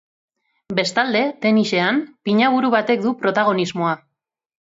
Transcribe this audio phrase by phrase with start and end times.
[0.77, 1.99] Bestalde, tenisean,
[2.29, 3.93] pinaburu batek du protagonismoa.